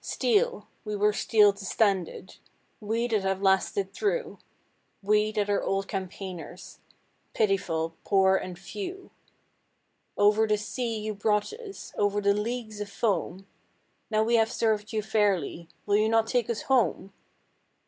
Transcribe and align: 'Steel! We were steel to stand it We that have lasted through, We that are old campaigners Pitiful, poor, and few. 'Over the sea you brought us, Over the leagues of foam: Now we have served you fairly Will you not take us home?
'Steel! 0.00 0.68
We 0.84 0.94
were 0.94 1.12
steel 1.12 1.52
to 1.52 1.64
stand 1.64 2.08
it 2.08 2.38
We 2.78 3.08
that 3.08 3.22
have 3.22 3.42
lasted 3.42 3.92
through, 3.92 4.38
We 5.02 5.32
that 5.32 5.50
are 5.50 5.64
old 5.64 5.88
campaigners 5.88 6.78
Pitiful, 7.34 7.96
poor, 8.04 8.36
and 8.36 8.56
few. 8.56 9.10
'Over 10.16 10.46
the 10.46 10.58
sea 10.58 10.96
you 11.00 11.12
brought 11.12 11.52
us, 11.52 11.92
Over 11.98 12.20
the 12.20 12.34
leagues 12.34 12.80
of 12.80 12.88
foam: 12.88 13.48
Now 14.12 14.22
we 14.22 14.36
have 14.36 14.52
served 14.52 14.92
you 14.92 15.02
fairly 15.02 15.68
Will 15.86 15.96
you 15.96 16.08
not 16.08 16.28
take 16.28 16.48
us 16.48 16.62
home? 16.70 17.12